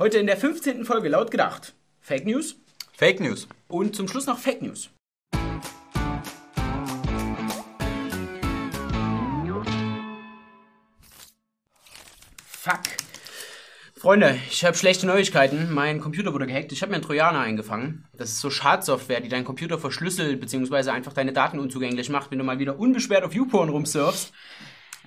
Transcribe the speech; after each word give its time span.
Heute 0.00 0.16
in 0.16 0.26
der 0.26 0.38
15. 0.38 0.86
Folge 0.86 1.10
laut 1.10 1.30
gedacht. 1.30 1.74
Fake 2.00 2.24
News 2.24 2.56
Fake 2.94 3.20
News. 3.20 3.46
und 3.68 3.94
zum 3.94 4.08
Schluss 4.08 4.24
noch 4.24 4.38
Fake 4.38 4.62
News. 4.62 4.88
Fuck. 12.46 12.80
Freunde, 13.94 14.38
ich 14.48 14.64
habe 14.64 14.74
schlechte 14.74 15.06
Neuigkeiten. 15.06 15.70
Mein 15.70 16.00
Computer 16.00 16.32
wurde 16.32 16.46
gehackt. 16.46 16.72
Ich 16.72 16.80
habe 16.80 16.88
mir 16.88 16.96
einen 16.96 17.04
Trojaner 17.04 17.40
eingefangen. 17.40 18.06
Das 18.14 18.30
ist 18.30 18.40
so 18.40 18.48
Schadsoftware, 18.48 19.20
die 19.20 19.28
deinen 19.28 19.44
Computer 19.44 19.78
verschlüsselt 19.78 20.40
bzw. 20.40 20.88
einfach 20.92 21.12
deine 21.12 21.34
Daten 21.34 21.58
unzugänglich 21.58 22.08
macht, 22.08 22.30
wenn 22.30 22.38
du 22.38 22.44
mal 22.44 22.58
wieder 22.58 22.78
unbeschwert 22.78 23.22
auf 23.22 23.34
YouPorn 23.34 23.68
rumsurfst. 23.68 24.32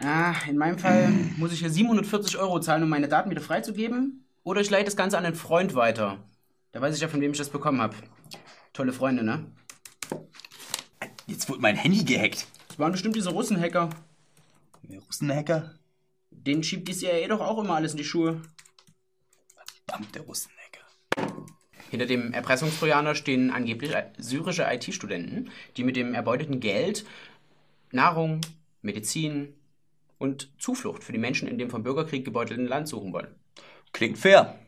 Ah, 0.02 0.36
in 0.48 0.58
meinem 0.60 0.78
Fall 0.78 1.10
muss 1.38 1.52
ich 1.52 1.62
hier 1.62 1.72
740 1.72 2.38
Euro 2.38 2.60
zahlen, 2.60 2.84
um 2.84 2.90
meine 2.90 3.08
Daten 3.08 3.32
wieder 3.32 3.42
freizugeben. 3.42 4.23
Oder 4.44 4.62
ich 4.62 4.70
leite 4.70 4.86
das 4.86 4.96
Ganze 4.96 5.18
an 5.18 5.26
einen 5.26 5.36
Freund 5.36 5.74
weiter. 5.76 6.24
Da 6.72 6.82
weiß 6.82 6.96
ich 6.96 7.02
ja, 7.02 7.08
von 7.08 7.22
wem 7.22 7.32
ich 7.32 7.38
das 7.38 7.50
bekommen 7.50 7.82
habe. 7.82 7.96
Tolle 8.74 8.94
Freunde, 8.94 9.24
ne? 9.24 9.52
Jetzt 11.28 11.48
wurde 11.50 11.62
mein 11.62 11.76
Handy 11.76 12.04
gehackt. 12.04 12.48
Das 12.68 12.80
waren 12.80 12.92
bestimmt 12.92 13.16
diese 13.16 13.30
Russen-Hacker. 13.30 13.90
Russenhacker? 15.14 15.76
Denen 16.32 16.64
schiebt 16.64 16.88
die 16.88 16.94
CIA 16.94 17.28
doch 17.28 17.40
auch 17.40 17.64
immer 17.64 17.76
alles 17.76 17.92
in 17.92 18.00
die 18.00 18.04
Schuhe. 18.04 18.42
Verdammt, 19.86 20.16
der 20.16 20.24
Russenhacker. 20.24 20.82
Hinter 21.92 22.08
dem 22.08 22.34
Erpressungstrojaner 22.34 23.14
stehen 23.14 23.52
angeblich 23.52 23.94
syrische 24.18 24.66
IT-Studenten, 24.68 25.52
die 25.78 25.84
mit 25.84 25.96
dem 25.96 26.16
erbeuteten 26.16 26.60
Geld 26.60 27.06
Nahrung, 27.92 28.42
Medizin 28.82 29.54
und 30.18 30.52
Zuflucht 30.58 31.04
für 31.04 31.12
die 31.12 31.20
Menschen 31.20 31.48
in 31.48 31.60
dem 31.60 31.70
vom 31.70 31.84
Bürgerkrieg 31.84 32.26
gebeutelten 32.26 32.66
Land 32.66 32.88
suchen 32.88 33.14
wollen. 33.14 33.36
Klingt 33.94 34.18
fair. 34.18 34.60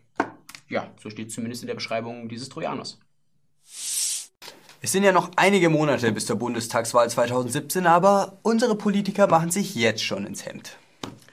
Ja, 0.69 0.91
so 1.01 1.09
steht 1.09 1.27
es 1.27 1.35
zumindest 1.35 1.63
in 1.63 1.67
der 1.67 1.75
Beschreibung 1.75 2.29
dieses 2.29 2.49
Trojaners. 2.49 2.99
Es 4.81 4.91
sind 4.91 5.03
ja 5.03 5.11
noch 5.11 5.31
einige 5.35 5.69
Monate 5.69 6.11
bis 6.11 6.27
zur 6.27 6.37
Bundestagswahl 6.37 7.09
2017, 7.09 7.87
aber 7.87 8.37
unsere 8.43 8.75
Politiker 8.75 9.27
machen 9.27 9.49
sich 9.49 9.73
jetzt 9.75 10.03
schon 10.03 10.27
ins 10.27 10.45
Hemd. 10.45 10.77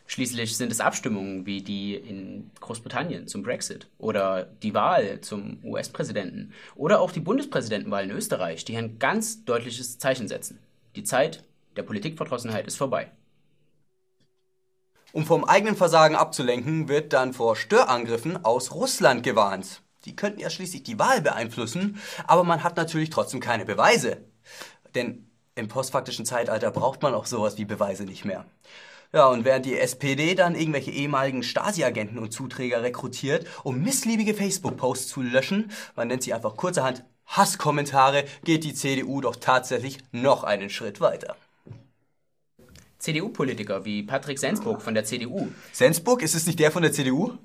Schließlich 0.06 0.56
sind 0.56 0.72
es 0.72 0.80
Abstimmungen 0.80 1.46
wie 1.46 1.62
die 1.62 1.94
in 1.94 2.50
Großbritannien 2.60 3.28
zum 3.28 3.42
Brexit 3.42 3.88
oder 3.98 4.44
die 4.44 4.74
Wahl 4.74 5.20
zum 5.22 5.58
US-Präsidenten 5.64 6.52
oder 6.74 7.00
auch 7.00 7.12
die 7.12 7.20
Bundespräsidentenwahl 7.20 8.04
in 8.04 8.10
Österreich, 8.10 8.64
die 8.64 8.76
ein 8.76 8.98
ganz 8.98 9.44
deutliches 9.44 9.98
Zeichen 9.98 10.28
setzen. 10.28 10.58
Die 10.96 11.04
Zeit 11.04 11.44
der 11.76 11.82
Politikverdrossenheit 11.82 12.66
ist 12.66 12.76
vorbei. 12.76 13.10
Um 15.12 15.26
vom 15.26 15.44
eigenen 15.44 15.76
Versagen 15.76 16.16
abzulenken, 16.16 16.88
wird 16.88 17.12
dann 17.12 17.34
vor 17.34 17.54
Störangriffen 17.54 18.44
aus 18.46 18.72
Russland 18.72 19.22
gewarnt. 19.22 19.82
Die 20.06 20.16
könnten 20.16 20.40
ja 20.40 20.48
schließlich 20.48 20.82
die 20.84 20.98
Wahl 20.98 21.20
beeinflussen, 21.20 22.00
aber 22.26 22.44
man 22.44 22.64
hat 22.64 22.78
natürlich 22.78 23.10
trotzdem 23.10 23.38
keine 23.38 23.66
Beweise. 23.66 24.24
Denn 24.94 25.30
im 25.54 25.68
postfaktischen 25.68 26.24
Zeitalter 26.24 26.70
braucht 26.70 27.02
man 27.02 27.14
auch 27.14 27.26
sowas 27.26 27.58
wie 27.58 27.66
Beweise 27.66 28.04
nicht 28.04 28.24
mehr. 28.24 28.46
Ja, 29.12 29.26
und 29.26 29.44
während 29.44 29.66
die 29.66 29.78
SPD 29.78 30.34
dann 30.34 30.54
irgendwelche 30.54 30.90
ehemaligen 30.90 31.42
Stasi-Agenten 31.42 32.18
und 32.18 32.32
Zuträger 32.32 32.82
rekrutiert, 32.82 33.46
um 33.62 33.82
missliebige 33.82 34.32
Facebook-Posts 34.32 35.08
zu 35.08 35.20
löschen, 35.20 35.70
man 35.94 36.08
nennt 36.08 36.22
sie 36.22 36.32
einfach 36.32 36.56
kurzerhand 36.56 37.04
Hasskommentare, 37.26 38.24
geht 38.44 38.64
die 38.64 38.72
CDU 38.72 39.20
doch 39.20 39.36
tatsächlich 39.36 39.98
noch 40.10 40.42
einen 40.42 40.70
Schritt 40.70 41.02
weiter. 41.02 41.36
CDU-Politiker 43.02 43.84
wie 43.84 44.02
Patrick 44.02 44.38
Sensburg 44.38 44.80
von 44.80 44.94
der 44.94 45.04
CDU 45.04 45.48
Sensburg, 45.72 46.22
ist 46.22 46.34
es 46.34 46.46
nicht 46.46 46.58
der 46.58 46.70
von 46.70 46.82
der 46.82 46.92
CDU? 46.92 47.36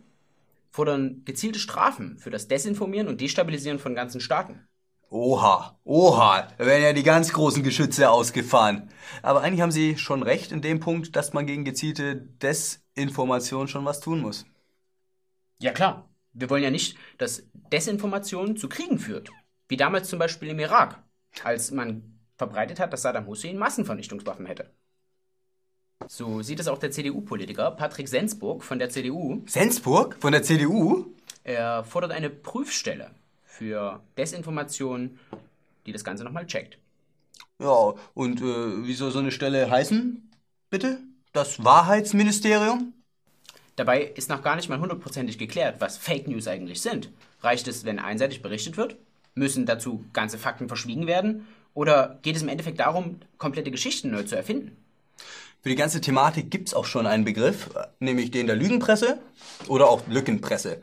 fordern 0.78 1.24
gezielte 1.26 1.58
Strafen 1.58 2.20
für 2.20 2.30
das 2.30 2.48
Desinformieren 2.48 3.08
und 3.08 3.20
Destabilisieren 3.20 3.80
von 3.80 3.96
ganzen 3.96 4.22
Staaten. 4.22 4.68
Oha, 5.10 5.80
oha, 5.84 6.48
da 6.56 6.66
werden 6.66 6.84
ja 6.84 6.94
die 6.94 7.02
ganz 7.02 7.34
großen 7.34 7.64
Geschütze 7.64 8.12
ausgefahren. 8.12 8.90
Aber 9.24 9.42
eigentlich 9.42 9.62
haben 9.62 9.72
Sie 9.72 9.98
schon 9.98 10.22
recht 10.22 10.52
in 10.52 10.62
dem 10.62 10.80
Punkt, 10.80 11.16
dass 11.16 11.34
man 11.34 11.48
gegen 11.48 11.64
gezielte 11.64 12.16
Desinformation 12.16 13.68
schon 13.68 13.86
was 13.86 14.02
tun 14.02 14.22
muss. 14.22 14.46
Ja 15.60 15.72
klar, 15.72 16.08
wir 16.34 16.50
wollen 16.52 16.64
ja 16.64 16.70
nicht, 16.70 16.96
dass 17.18 17.48
Desinformation 17.54 18.56
zu 18.56 18.70
Kriegen 18.70 19.00
führt. 19.00 19.32
Wie 19.70 19.78
damals 19.78 20.10
zum 20.10 20.20
Beispiel 20.20 20.50
im 20.50 20.60
Irak, 20.60 21.02
als 21.44 21.72
man 21.72 22.20
verbreitet 22.36 22.80
hat, 22.80 22.94
dass 22.94 23.02
Saddam 23.02 23.26
Hussein 23.26 23.58
Massenvernichtungswaffen 23.58 24.46
hätte. 24.46 24.70
So 26.08 26.42
sieht 26.42 26.60
es 26.60 26.68
auch 26.68 26.78
der 26.78 26.92
CDU-Politiker 26.92 27.72
Patrick 27.72 28.08
Sensburg 28.08 28.64
von 28.64 28.80
der 28.80 28.90
CDU. 28.90 29.42
Sensburg 29.46 30.18
von 30.20 30.32
der 30.32 30.44
CDU? 30.44 31.06
Er 31.44 31.84
fordert 31.84 32.12
eine 32.12 32.30
Prüfstelle 32.30 33.12
für 33.44 34.02
Desinformation, 34.18 35.20
die 35.86 35.92
das 35.92 36.04
Ganze 36.04 36.24
nochmal 36.24 36.46
checkt. 36.46 36.78
Ja, 37.60 37.94
und 38.14 38.42
äh, 38.42 38.86
wie 38.86 38.94
soll 38.94 39.12
so 39.12 39.20
eine 39.20 39.32
Stelle 39.32 39.70
heißen? 39.70 40.30
Bitte? 40.70 41.00
Das 41.34 41.64
Wahrheitsministerium? 41.64 42.94
Dabei 43.76 44.04
ist 44.04 44.30
noch 44.30 44.42
gar 44.42 44.56
nicht 44.56 44.70
mal 44.70 44.80
hundertprozentig 44.80 45.38
geklärt, 45.38 45.80
was 45.80 45.98
Fake 45.98 46.28
News 46.28 46.48
eigentlich 46.48 46.82
sind. 46.82 47.12
Reicht 47.42 47.68
es, 47.68 47.86
wenn 47.86 48.00
einseitig 48.00 48.42
berichtet 48.42 48.78
wird? 48.78 48.96
Müssen 49.36 49.66
dazu 49.66 50.04
ganze 50.14 50.38
Fakten 50.38 50.68
verschwiegen 50.68 51.06
werden? 51.06 51.48
Oder 51.74 52.18
geht 52.24 52.36
es 52.36 52.42
im 52.42 52.50
Endeffekt 52.50 52.80
darum, 52.80 53.20
komplette 53.38 53.70
Geschichten 53.70 54.10
neu 54.10 54.24
zu 54.24 54.36
erfinden? 54.36 54.76
Für 55.62 55.70
die 55.70 55.76
ganze 55.76 56.02
Thematik 56.02 56.52
gibt's 56.52 56.74
auch 56.74 56.86
schon 56.86 57.08
einen 57.08 57.26
Begriff, 57.26 57.70
nämlich 58.00 58.32
den 58.32 58.48
der 58.48 58.56
Lügenpresse 58.56 59.20
oder 59.68 59.90
auch 59.90 60.08
Lückenpresse. 60.08 60.82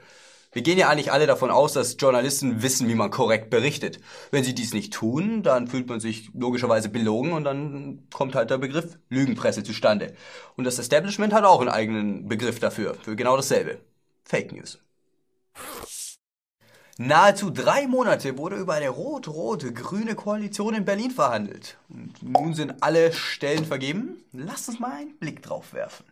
Wir 0.53 0.63
gehen 0.63 0.79
ja 0.79 0.89
eigentlich 0.89 1.11
alle 1.11 1.27
davon 1.27 1.51
aus, 1.51 1.73
dass 1.73 1.97
Journalisten 1.99 2.63
wissen, 2.63 2.89
wie 2.89 2.95
man 2.95 3.11
korrekt 3.11 3.51
berichtet. 3.51 3.99
Wenn 4.31 4.45
sie 4.45 4.55
dies 4.55 4.73
nicht 4.73 4.93
tun, 4.93 5.43
dann 5.43 5.67
fühlt 5.67 5.89
man 5.89 5.99
sich 5.99 6.31
logischerweise 6.33 6.89
belogen 6.89 7.33
und 7.33 7.43
dann 7.43 8.07
kommt 8.13 8.37
halt 8.37 8.51
der 8.51 8.59
Begriff 8.59 8.99
Lügenpresse 9.09 9.65
zustande. 9.65 10.15
Und 10.57 10.65
das 10.65 10.79
Establishment 10.79 11.33
hat 11.33 11.45
auch 11.45 11.61
einen 11.61 11.71
eigenen 11.71 12.29
Begriff 12.29 12.61
dafür, 12.61 12.95
für 12.95 13.17
genau 13.17 13.37
dasselbe. 13.37 13.81
Fake 14.25 14.53
News. 14.53 14.84
Nahezu 16.97 17.51
drei 17.51 17.89
Monate 17.89 18.39
wurde 18.39 18.55
über 18.55 18.75
eine 18.75 18.89
rot-rote-grüne 18.89 20.15
Koalition 20.15 20.75
in 20.75 20.85
Berlin 20.85 21.11
verhandelt. 21.11 21.77
Und 21.89 22.23
nun 22.23 22.55
sind 22.55 22.75
alle 22.83 23.13
Stellen 23.13 23.65
vergeben. 23.65 24.23
Lasst 24.33 24.69
uns 24.69 24.79
mal 24.79 24.93
einen 24.93 25.17
Blick 25.17 25.43
drauf 25.43 25.73
werfen. 25.73 26.05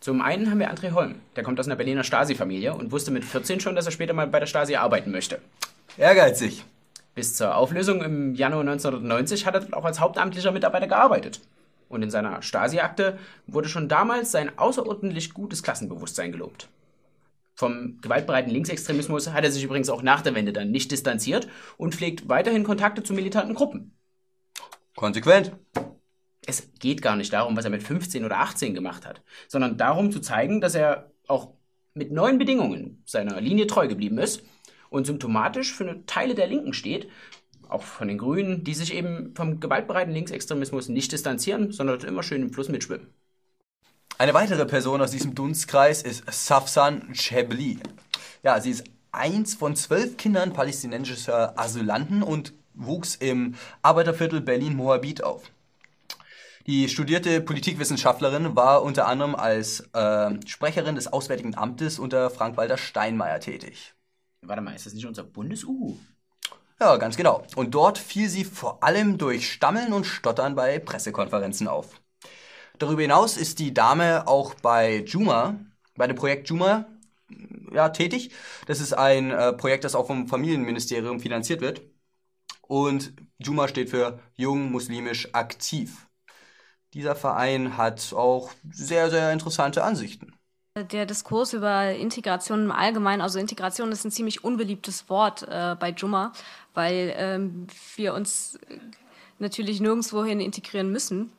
Zum 0.00 0.22
einen 0.22 0.50
haben 0.50 0.58
wir 0.58 0.74
André 0.74 0.90
Holm. 0.90 1.20
Der 1.36 1.44
kommt 1.44 1.60
aus 1.60 1.66
einer 1.66 1.76
Berliner 1.76 2.02
Stasi-Familie 2.02 2.74
und 2.74 2.90
wusste 2.90 3.12
mit 3.12 3.24
14 3.24 3.60
schon, 3.60 3.76
dass 3.76 3.86
er 3.86 3.92
später 3.92 4.12
mal 4.12 4.26
bei 4.26 4.40
der 4.40 4.48
Stasi 4.48 4.74
arbeiten 4.74 5.12
möchte. 5.12 5.40
Ehrgeizig. 5.96 6.64
Bis 7.14 7.36
zur 7.36 7.54
Auflösung 7.54 8.02
im 8.02 8.34
Januar 8.34 8.62
1990 8.62 9.46
hat 9.46 9.54
er 9.54 9.60
dort 9.60 9.74
auch 9.74 9.84
als 9.84 10.00
hauptamtlicher 10.00 10.50
Mitarbeiter 10.50 10.88
gearbeitet. 10.88 11.40
Und 11.88 12.02
in 12.02 12.10
seiner 12.10 12.42
Stasi-Akte 12.42 13.20
wurde 13.46 13.68
schon 13.68 13.88
damals 13.88 14.32
sein 14.32 14.58
außerordentlich 14.58 15.32
gutes 15.32 15.62
Klassenbewusstsein 15.62 16.32
gelobt. 16.32 16.68
Vom 17.56 17.98
gewaltbereiten 18.02 18.52
Linksextremismus 18.52 19.32
hat 19.32 19.42
er 19.42 19.50
sich 19.50 19.64
übrigens 19.64 19.88
auch 19.88 20.02
nach 20.02 20.20
der 20.20 20.34
Wende 20.34 20.52
dann 20.52 20.70
nicht 20.70 20.92
distanziert 20.92 21.48
und 21.78 21.94
pflegt 21.94 22.28
weiterhin 22.28 22.64
Kontakte 22.64 23.02
zu 23.02 23.14
militanten 23.14 23.54
Gruppen. 23.54 23.96
Konsequent. 24.94 25.52
Es 26.46 26.70
geht 26.78 27.00
gar 27.00 27.16
nicht 27.16 27.32
darum, 27.32 27.56
was 27.56 27.64
er 27.64 27.70
mit 27.70 27.82
15 27.82 28.26
oder 28.26 28.38
18 28.38 28.74
gemacht 28.74 29.06
hat, 29.06 29.22
sondern 29.48 29.78
darum 29.78 30.12
zu 30.12 30.20
zeigen, 30.20 30.60
dass 30.60 30.74
er 30.74 31.10
auch 31.26 31.54
mit 31.94 32.12
neuen 32.12 32.38
Bedingungen 32.38 33.02
seiner 33.06 33.40
Linie 33.40 33.66
treu 33.66 33.88
geblieben 33.88 34.18
ist 34.18 34.42
und 34.90 35.06
symptomatisch 35.06 35.72
für 35.72 35.88
eine 35.88 36.04
Teile 36.04 36.34
der 36.34 36.46
Linken 36.46 36.74
steht, 36.74 37.08
auch 37.68 37.82
von 37.82 38.06
den 38.06 38.18
Grünen, 38.18 38.64
die 38.64 38.74
sich 38.74 38.94
eben 38.94 39.34
vom 39.34 39.60
gewaltbereiten 39.60 40.12
Linksextremismus 40.12 40.90
nicht 40.90 41.10
distanzieren, 41.10 41.72
sondern 41.72 42.00
immer 42.00 42.22
schön 42.22 42.42
im 42.42 42.52
Fluss 42.52 42.68
mitschwimmen. 42.68 43.08
Eine 44.18 44.32
weitere 44.32 44.64
Person 44.64 45.02
aus 45.02 45.10
diesem 45.10 45.34
Dunstkreis 45.34 46.00
ist 46.00 46.24
Safsan 46.30 47.12
Chebli. 47.12 47.78
Ja, 48.42 48.58
sie 48.58 48.70
ist 48.70 48.84
eins 49.12 49.54
von 49.54 49.76
zwölf 49.76 50.16
Kindern 50.16 50.54
palästinensischer 50.54 51.58
Asylanten 51.58 52.22
und 52.22 52.54
wuchs 52.72 53.14
im 53.16 53.56
Arbeiterviertel 53.82 54.40
Berlin-Moabit 54.40 55.22
auf. 55.22 55.42
Die 56.66 56.88
studierte 56.88 57.42
Politikwissenschaftlerin 57.42 58.56
war 58.56 58.82
unter 58.82 59.06
anderem 59.06 59.34
als 59.34 59.80
äh, 59.92 60.30
Sprecherin 60.46 60.94
des 60.94 61.12
Auswärtigen 61.12 61.54
Amtes 61.54 61.98
unter 61.98 62.30
Frank-Walter 62.30 62.78
Steinmeier 62.78 63.40
tätig. 63.40 63.92
Warte 64.40 64.62
mal, 64.62 64.74
ist 64.74 64.86
das 64.86 64.94
nicht 64.94 65.06
unser 65.06 65.24
Bundes-U? 65.24 65.98
Ja, 66.80 66.96
ganz 66.96 67.18
genau. 67.18 67.44
Und 67.54 67.74
dort 67.74 67.98
fiel 67.98 68.30
sie 68.30 68.44
vor 68.44 68.82
allem 68.82 69.18
durch 69.18 69.52
Stammeln 69.52 69.92
und 69.92 70.06
Stottern 70.06 70.54
bei 70.54 70.78
Pressekonferenzen 70.78 71.68
auf. 71.68 72.00
Darüber 72.78 73.02
hinaus 73.02 73.36
ist 73.36 73.58
die 73.58 73.72
Dame 73.72 74.26
auch 74.26 74.54
bei 74.54 75.02
Juma, 75.06 75.58
bei 75.96 76.06
dem 76.06 76.16
Projekt 76.16 76.48
Juma, 76.48 76.86
ja, 77.72 77.88
tätig. 77.88 78.30
Das 78.66 78.80
ist 78.80 78.92
ein 78.92 79.30
äh, 79.30 79.52
Projekt, 79.52 79.84
das 79.84 79.94
auch 79.94 80.06
vom 80.06 80.28
Familienministerium 80.28 81.20
finanziert 81.20 81.60
wird. 81.60 81.82
Und 82.62 83.14
Juma 83.38 83.68
steht 83.68 83.90
für 83.90 84.18
Jung 84.34 84.70
Muslimisch 84.70 85.34
Aktiv. 85.34 86.06
Dieser 86.94 87.14
Verein 87.14 87.76
hat 87.76 88.12
auch 88.14 88.50
sehr, 88.70 89.10
sehr 89.10 89.32
interessante 89.32 89.84
Ansichten. 89.84 90.32
Der 90.76 91.06
Diskurs 91.06 91.54
über 91.54 91.92
Integration 91.92 92.64
im 92.64 92.72
Allgemeinen, 92.72 93.22
also 93.22 93.38
Integration 93.38 93.92
ist 93.92 94.04
ein 94.04 94.10
ziemlich 94.10 94.44
unbeliebtes 94.44 95.08
Wort 95.08 95.42
äh, 95.48 95.74
bei 95.78 95.90
Jumma, 95.90 96.32
weil 96.74 97.14
ähm, 97.16 97.66
wir 97.96 98.12
uns 98.12 98.58
natürlich 99.38 99.80
nirgendwohin 99.80 100.40
integrieren 100.40 100.90
müssen. 100.90 101.32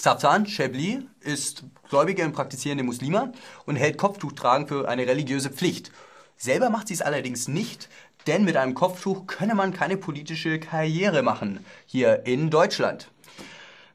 Safsan 0.00 0.46
Shebli 0.46 1.08
ist 1.18 1.64
gläubige 1.90 2.24
und 2.24 2.32
praktizierende 2.32 2.84
Muslima 2.84 3.32
und 3.66 3.74
hält 3.74 3.98
Kopftuchtragen 3.98 4.68
für 4.68 4.88
eine 4.88 5.08
religiöse 5.08 5.50
Pflicht. 5.50 5.90
Selber 6.36 6.70
macht 6.70 6.86
sie 6.86 6.94
es 6.94 7.02
allerdings 7.02 7.48
nicht, 7.48 7.88
denn 8.28 8.44
mit 8.44 8.56
einem 8.56 8.74
Kopftuch 8.74 9.26
könne 9.26 9.56
man 9.56 9.72
keine 9.72 9.96
politische 9.96 10.60
Karriere 10.60 11.22
machen 11.22 11.64
hier 11.84 12.26
in 12.26 12.48
Deutschland. 12.48 13.10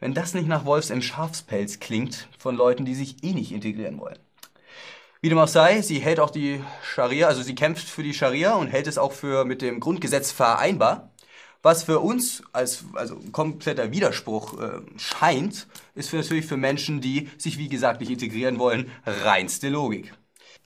Wenn 0.01 0.13
das 0.13 0.33
nicht 0.33 0.49
nach 0.49 0.65
Wolfs 0.65 0.89
im 0.89 1.01
Schafspelz 1.01 1.79
klingt 1.79 2.27
von 2.37 2.57
Leuten, 2.57 2.83
die 2.83 2.95
sich 2.95 3.23
eh 3.23 3.31
nicht 3.31 3.53
integrieren 3.53 3.97
wollen. 3.97 4.19
Wie 5.21 5.29
dem 5.29 5.37
auch 5.37 5.47
sei, 5.47 5.81
sie 5.81 5.99
hält 5.99 6.19
auch 6.19 6.31
die 6.31 6.61
Scharia, 6.83 7.29
also 7.29 7.43
sie 7.43 7.55
kämpft 7.55 7.87
für 7.87 8.03
die 8.03 8.13
Scharia 8.13 8.55
und 8.55 8.67
hält 8.67 8.87
es 8.87 8.97
auch 8.97 9.13
für 9.13 9.45
mit 9.45 9.61
dem 9.61 9.79
Grundgesetz 9.79 10.33
vereinbar. 10.33 11.12
Was 11.65 11.83
für 11.83 12.01
uns 12.01 12.43
als 12.51 12.83
also 12.93 13.15
kompletter 13.31 13.89
Widerspruch 13.89 14.59
äh, 14.59 14.81
scheint, 14.97 15.65
ist 15.95 16.09
für 16.09 16.17
natürlich 16.17 16.45
für 16.45 16.57
Menschen, 16.57 16.99
die 16.99 17.29
sich 17.37 17.57
wie 17.57 17.69
gesagt 17.69 18.01
nicht 18.01 18.11
integrieren 18.11 18.59
wollen, 18.59 18.91
reinste 19.05 19.69
Logik. 19.69 20.13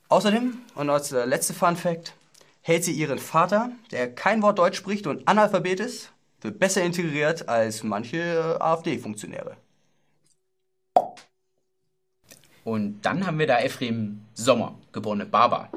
Außerdem, 0.09 0.57
und 0.73 0.89
als 0.89 1.11
äh, 1.11 1.25
letzte 1.25 1.53
Fun 1.53 1.75
Fact, 1.75 2.15
hält 2.61 2.83
sie 2.83 2.93
ihren 2.93 3.19
Vater, 3.19 3.71
der 3.91 4.11
kein 4.13 4.41
Wort 4.41 4.57
Deutsch 4.57 4.77
spricht 4.77 5.05
und 5.05 5.27
Analphabet 5.27 5.79
ist, 5.79 6.11
für 6.39 6.51
besser 6.51 6.81
integriert 6.81 7.47
als 7.47 7.83
manche 7.83 8.17
äh, 8.17 8.63
AfD-Funktionäre. 8.63 9.55
Und 12.63 13.01
dann 13.03 13.27
haben 13.27 13.37
wir 13.37 13.45
da 13.45 13.59
Ephraim 13.59 14.25
Sommer, 14.33 14.73
geborene 14.91 15.27
Barber. 15.27 15.69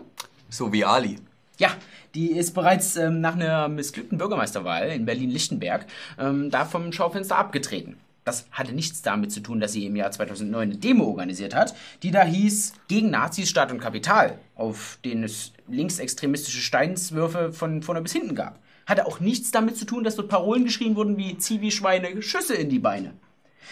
So 0.48 0.72
wie 0.72 0.82
Ali. 0.82 1.18
Ja, 1.60 1.76
die 2.14 2.32
ist 2.32 2.54
bereits 2.54 2.96
ähm, 2.96 3.20
nach 3.20 3.34
einer 3.34 3.68
missglückten 3.68 4.16
Bürgermeisterwahl 4.16 4.88
in 4.88 5.04
Berlin-Lichtenberg 5.04 5.84
ähm, 6.18 6.50
da 6.50 6.64
vom 6.64 6.90
Schaufenster 6.90 7.36
abgetreten. 7.36 7.98
Das 8.24 8.46
hatte 8.50 8.72
nichts 8.72 9.02
damit 9.02 9.30
zu 9.30 9.40
tun, 9.40 9.60
dass 9.60 9.72
sie 9.72 9.84
im 9.84 9.94
Jahr 9.94 10.10
2009 10.10 10.70
eine 10.70 10.78
Demo 10.78 11.04
organisiert 11.04 11.54
hat, 11.54 11.74
die 12.02 12.12
da 12.12 12.24
hieß 12.24 12.72
gegen 12.88 13.10
Nazis, 13.10 13.50
Staat 13.50 13.72
und 13.72 13.78
Kapital, 13.78 14.38
auf 14.54 14.98
denen 15.04 15.22
es 15.22 15.52
linksextremistische 15.68 16.62
Steinswürfe 16.62 17.52
von 17.52 17.82
vorne 17.82 18.00
bis 18.00 18.12
hinten 18.12 18.34
gab. 18.34 18.58
Hatte 18.86 19.04
auch 19.04 19.20
nichts 19.20 19.50
damit 19.50 19.76
zu 19.76 19.84
tun, 19.84 20.02
dass 20.02 20.16
dort 20.16 20.30
Parolen 20.30 20.64
geschrien 20.64 20.96
wurden 20.96 21.18
wie 21.18 21.36
Zieh 21.36 21.60
wie 21.60 21.70
Schweine, 21.70 22.22
Schüsse 22.22 22.54
in 22.54 22.70
die 22.70 22.78
Beine. 22.78 23.12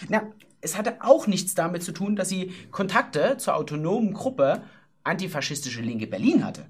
Na, 0.09 0.21
es 0.61 0.77
hatte 0.77 0.97
auch 0.99 1.25
nichts 1.25 1.55
damit 1.55 1.81
zu 1.81 1.91
tun, 1.91 2.15
dass 2.15 2.29
sie 2.29 2.53
Kontakte 2.69 3.37
zur 3.37 3.55
autonomen 3.55 4.13
Gruppe 4.13 4.61
Antifaschistische 5.03 5.81
Linke 5.81 6.05
Berlin 6.05 6.45
hatte. 6.45 6.65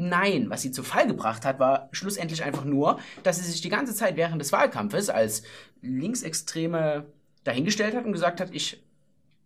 Nein, 0.00 0.48
was 0.48 0.62
sie 0.62 0.72
zu 0.72 0.82
Fall 0.82 1.06
gebracht 1.06 1.44
hat, 1.44 1.58
war 1.58 1.88
schlussendlich 1.92 2.42
einfach 2.42 2.64
nur, 2.64 2.98
dass 3.22 3.36
sie 3.36 3.50
sich 3.50 3.60
die 3.60 3.68
ganze 3.68 3.94
Zeit 3.94 4.16
während 4.16 4.40
des 4.40 4.50
Wahlkampfes 4.50 5.10
als 5.10 5.42
Linksextreme 5.82 7.06
dahingestellt 7.44 7.94
hat 7.94 8.06
und 8.06 8.12
gesagt 8.12 8.40
hat, 8.40 8.54
ich 8.54 8.82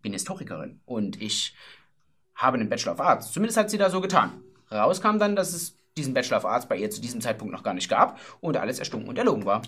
bin 0.01 0.13
Historikerin 0.13 0.79
und 0.85 1.21
ich 1.21 1.55
habe 2.35 2.57
einen 2.57 2.69
Bachelor 2.69 2.93
of 2.93 3.01
Arts. 3.01 3.31
Zumindest 3.33 3.57
hat 3.57 3.69
sie 3.69 3.77
da 3.77 3.89
so 3.89 3.99
getan. 3.99 4.31
Rauskam 4.71 5.17
dann, 5.19 5.35
dass 5.35 5.53
es 5.53 5.77
diesen 5.97 6.13
Bachelor 6.13 6.37
of 6.37 6.45
Arts 6.45 6.67
bei 6.67 6.77
ihr 6.77 6.89
zu 6.89 7.01
diesem 7.01 7.19
Zeitpunkt 7.19 7.53
noch 7.53 7.63
gar 7.63 7.73
nicht 7.73 7.89
gab 7.89 8.19
und 8.39 8.55
alles 8.55 8.79
erstunken 8.79 9.09
und 9.09 9.17
erlogen 9.17 9.45
war. 9.45 9.61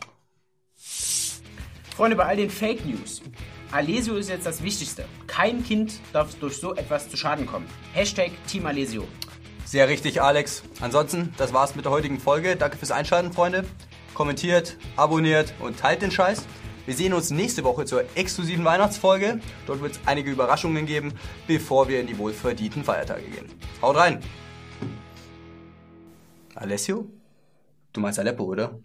Freunde, 1.95 2.15
bei 2.15 2.25
all 2.25 2.37
den 2.37 2.49
Fake 2.49 2.85
News. 2.85 3.21
Alesio 3.71 4.15
ist 4.15 4.29
jetzt 4.29 4.45
das 4.45 4.63
Wichtigste. 4.63 5.05
Kein 5.25 5.63
Kind 5.63 5.99
darf 6.13 6.35
durch 6.35 6.57
so 6.57 6.75
etwas 6.75 7.09
zu 7.09 7.17
Schaden 7.17 7.45
kommen. 7.45 7.67
Hashtag 7.93 8.31
Team 8.47 8.65
Alesio. 8.65 9.05
Sehr 9.67 9.89
richtig, 9.89 10.21
Alex. 10.21 10.63
Ansonsten, 10.79 11.33
das 11.35 11.51
war's 11.51 11.75
mit 11.75 11.83
der 11.83 11.91
heutigen 11.91 12.21
Folge. 12.21 12.55
Danke 12.55 12.77
fürs 12.77 12.91
Einschalten, 12.91 13.33
Freunde. 13.33 13.65
Kommentiert, 14.13 14.77
abonniert 14.95 15.53
und 15.59 15.77
teilt 15.77 16.01
den 16.01 16.09
Scheiß. 16.09 16.45
Wir 16.85 16.95
sehen 16.95 17.13
uns 17.13 17.31
nächste 17.31 17.65
Woche 17.65 17.83
zur 17.83 18.05
exklusiven 18.15 18.63
Weihnachtsfolge. 18.63 19.41
Dort 19.65 19.81
wird 19.81 19.91
es 19.91 19.99
einige 20.05 20.31
Überraschungen 20.31 20.85
geben, 20.85 21.11
bevor 21.47 21.89
wir 21.89 21.99
in 21.99 22.07
die 22.07 22.17
wohlverdienten 22.17 22.85
Feiertage 22.85 23.23
gehen. 23.23 23.49
Haut 23.81 23.97
rein! 23.97 24.21
Alessio? 26.55 27.09
Du 27.91 27.99
meinst 27.99 28.19
Aleppo, 28.19 28.45
oder? 28.45 28.79